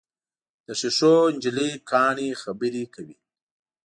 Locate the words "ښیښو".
0.79-1.15